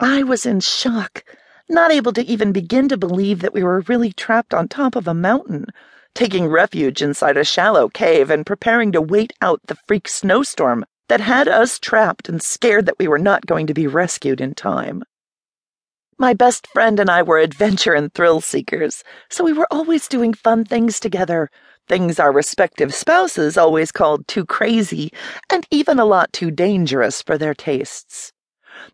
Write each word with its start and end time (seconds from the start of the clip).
I 0.00 0.24
was 0.24 0.44
in 0.44 0.58
shock, 0.58 1.22
not 1.68 1.92
able 1.92 2.12
to 2.14 2.22
even 2.24 2.50
begin 2.50 2.88
to 2.88 2.96
believe 2.96 3.40
that 3.42 3.54
we 3.54 3.62
were 3.62 3.78
really 3.82 4.12
trapped 4.12 4.52
on 4.52 4.66
top 4.66 4.96
of 4.96 5.06
a 5.06 5.14
mountain, 5.14 5.66
taking 6.16 6.48
refuge 6.48 7.00
inside 7.00 7.36
a 7.36 7.44
shallow 7.44 7.88
cave 7.88 8.28
and 8.28 8.44
preparing 8.44 8.90
to 8.90 9.00
wait 9.00 9.32
out 9.40 9.60
the 9.66 9.76
freak 9.86 10.08
snowstorm 10.08 10.84
that 11.08 11.20
had 11.20 11.46
us 11.46 11.78
trapped 11.78 12.28
and 12.28 12.42
scared 12.42 12.86
that 12.86 12.98
we 12.98 13.06
were 13.06 13.20
not 13.20 13.46
going 13.46 13.68
to 13.68 13.74
be 13.74 13.86
rescued 13.86 14.40
in 14.40 14.54
time. 14.54 15.04
My 16.18 16.34
best 16.34 16.66
friend 16.66 16.98
and 16.98 17.08
I 17.08 17.22
were 17.22 17.38
adventure 17.38 17.94
and 17.94 18.12
thrill 18.12 18.40
seekers, 18.40 19.04
so 19.30 19.44
we 19.44 19.52
were 19.52 19.68
always 19.70 20.08
doing 20.08 20.34
fun 20.34 20.64
things 20.64 20.98
together, 20.98 21.50
things 21.86 22.18
our 22.18 22.32
respective 22.32 22.92
spouses 22.92 23.56
always 23.56 23.92
called 23.92 24.26
too 24.26 24.44
crazy 24.44 25.12
and 25.50 25.64
even 25.70 26.00
a 26.00 26.04
lot 26.04 26.32
too 26.32 26.50
dangerous 26.50 27.22
for 27.22 27.38
their 27.38 27.54
tastes 27.54 28.33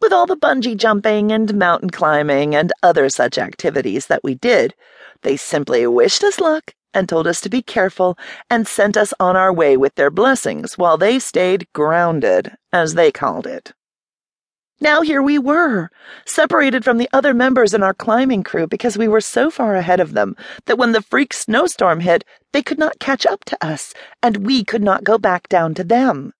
with 0.00 0.12
all 0.12 0.26
the 0.26 0.36
bungee 0.36 0.76
jumping 0.76 1.32
and 1.32 1.54
mountain 1.54 1.90
climbing 1.90 2.54
and 2.54 2.72
other 2.82 3.08
such 3.08 3.38
activities 3.38 4.06
that 4.06 4.24
we 4.24 4.34
did, 4.34 4.74
they 5.22 5.36
simply 5.36 5.86
wished 5.86 6.22
us 6.24 6.40
luck 6.40 6.74
and 6.94 7.08
told 7.08 7.26
us 7.26 7.40
to 7.40 7.50
be 7.50 7.62
careful 7.62 8.16
and 8.50 8.68
sent 8.68 8.96
us 8.96 9.12
on 9.18 9.36
our 9.36 9.52
way 9.52 9.76
with 9.76 9.94
their 9.96 10.10
blessings 10.10 10.78
while 10.78 10.96
they 10.96 11.18
stayed 11.18 11.66
grounded, 11.72 12.52
as 12.72 12.94
they 12.94 13.10
called 13.10 13.46
it. 13.46 13.72
Now 14.80 15.02
here 15.02 15.22
we 15.22 15.38
were, 15.38 15.90
separated 16.26 16.84
from 16.84 16.98
the 16.98 17.08
other 17.12 17.32
members 17.32 17.74
in 17.74 17.82
our 17.82 17.94
climbing 17.94 18.42
crew 18.42 18.66
because 18.66 18.98
we 18.98 19.08
were 19.08 19.20
so 19.20 19.50
far 19.50 19.76
ahead 19.76 20.00
of 20.00 20.12
them 20.12 20.36
that 20.66 20.78
when 20.78 20.92
the 20.92 21.02
freak 21.02 21.32
snowstorm 21.32 22.00
hit, 22.00 22.24
they 22.52 22.62
could 22.62 22.78
not 22.78 22.98
catch 22.98 23.24
up 23.24 23.44
to 23.44 23.64
us, 23.64 23.94
and 24.22 24.46
we 24.46 24.64
could 24.64 24.82
not 24.82 25.04
go 25.04 25.16
back 25.16 25.48
down 25.48 25.74
to 25.74 25.84
them. 25.84 26.32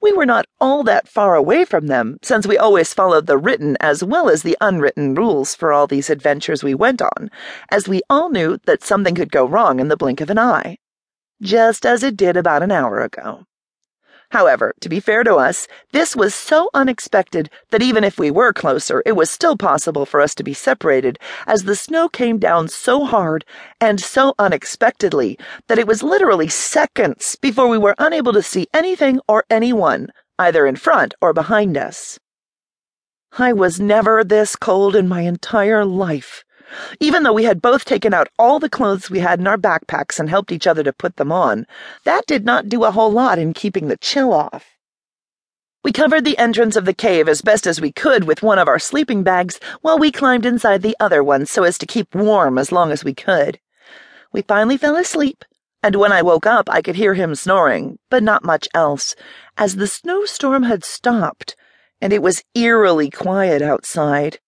We 0.00 0.12
were 0.12 0.26
not 0.26 0.46
all 0.60 0.84
that 0.84 1.08
far 1.08 1.34
away 1.34 1.64
from 1.64 1.88
them, 1.88 2.18
since 2.22 2.46
we 2.46 2.56
always 2.56 2.94
followed 2.94 3.26
the 3.26 3.36
written 3.36 3.76
as 3.80 4.04
well 4.04 4.30
as 4.30 4.42
the 4.42 4.56
unwritten 4.60 5.14
rules 5.14 5.56
for 5.56 5.72
all 5.72 5.88
these 5.88 6.08
adventures 6.08 6.62
we 6.62 6.74
went 6.74 7.02
on, 7.02 7.30
as 7.70 7.88
we 7.88 8.02
all 8.08 8.30
knew 8.30 8.58
that 8.66 8.84
something 8.84 9.16
could 9.16 9.32
go 9.32 9.44
wrong 9.44 9.80
in 9.80 9.88
the 9.88 9.96
blink 9.96 10.20
of 10.20 10.30
an 10.30 10.38
eye. 10.38 10.78
Just 11.42 11.84
as 11.84 12.04
it 12.04 12.16
did 12.16 12.36
about 12.36 12.62
an 12.62 12.70
hour 12.70 13.00
ago. 13.00 13.47
However, 14.30 14.74
to 14.80 14.90
be 14.90 15.00
fair 15.00 15.24
to 15.24 15.36
us, 15.36 15.66
this 15.92 16.14
was 16.14 16.34
so 16.34 16.68
unexpected 16.74 17.48
that 17.70 17.80
even 17.80 18.04
if 18.04 18.18
we 18.18 18.30
were 18.30 18.52
closer, 18.52 19.02
it 19.06 19.16
was 19.16 19.30
still 19.30 19.56
possible 19.56 20.04
for 20.04 20.20
us 20.20 20.34
to 20.34 20.44
be 20.44 20.52
separated, 20.52 21.18
as 21.46 21.64
the 21.64 21.74
snow 21.74 22.10
came 22.10 22.38
down 22.38 22.68
so 22.68 23.06
hard 23.06 23.46
and 23.80 23.98
so 24.00 24.34
unexpectedly 24.38 25.38
that 25.68 25.78
it 25.78 25.86
was 25.86 26.02
literally 26.02 26.48
seconds 26.48 27.36
before 27.36 27.68
we 27.68 27.78
were 27.78 27.94
unable 27.98 28.34
to 28.34 28.42
see 28.42 28.66
anything 28.74 29.18
or 29.28 29.44
anyone, 29.48 30.12
either 30.38 30.66
in 30.66 30.76
front 30.76 31.14
or 31.22 31.32
behind 31.32 31.78
us. 31.78 32.18
I 33.38 33.54
was 33.54 33.80
never 33.80 34.24
this 34.24 34.56
cold 34.56 34.94
in 34.94 35.08
my 35.08 35.22
entire 35.22 35.86
life. 35.86 36.44
Even 37.00 37.22
though 37.22 37.32
we 37.32 37.44
had 37.44 37.62
both 37.62 37.84
taken 37.84 38.12
out 38.12 38.28
all 38.38 38.58
the 38.58 38.68
clothes 38.68 39.10
we 39.10 39.20
had 39.20 39.40
in 39.40 39.46
our 39.46 39.56
backpacks 39.56 40.18
and 40.18 40.28
helped 40.28 40.52
each 40.52 40.66
other 40.66 40.82
to 40.82 40.92
put 40.92 41.16
them 41.16 41.32
on, 41.32 41.66
that 42.04 42.26
did 42.26 42.44
not 42.44 42.68
do 42.68 42.84
a 42.84 42.90
whole 42.90 43.10
lot 43.10 43.38
in 43.38 43.54
keeping 43.54 43.88
the 43.88 43.96
chill 43.96 44.32
off. 44.32 44.78
We 45.84 45.92
covered 45.92 46.24
the 46.24 46.36
entrance 46.38 46.76
of 46.76 46.84
the 46.84 46.92
cave 46.92 47.28
as 47.28 47.40
best 47.40 47.66
as 47.66 47.80
we 47.80 47.92
could 47.92 48.24
with 48.24 48.42
one 48.42 48.58
of 48.58 48.68
our 48.68 48.78
sleeping 48.78 49.22
bags 49.22 49.60
while 49.80 49.98
we 49.98 50.10
climbed 50.10 50.44
inside 50.44 50.82
the 50.82 50.96
other 50.98 51.22
one 51.22 51.46
so 51.46 51.62
as 51.62 51.78
to 51.78 51.86
keep 51.86 52.14
warm 52.14 52.58
as 52.58 52.72
long 52.72 52.90
as 52.90 53.04
we 53.04 53.14
could. 53.14 53.60
We 54.32 54.42
finally 54.42 54.76
fell 54.76 54.96
asleep, 54.96 55.44
and 55.82 55.96
when 55.96 56.12
I 56.12 56.22
woke 56.22 56.46
up, 56.46 56.68
I 56.68 56.82
could 56.82 56.96
hear 56.96 57.14
him 57.14 57.34
snoring, 57.34 57.98
but 58.10 58.22
not 58.22 58.44
much 58.44 58.68
else, 58.74 59.14
as 59.56 59.76
the 59.76 59.86
snowstorm 59.86 60.64
had 60.64 60.84
stopped, 60.84 61.56
and 62.00 62.12
it 62.12 62.22
was 62.22 62.42
eerily 62.54 63.08
quiet 63.08 63.62
outside. 63.62 64.40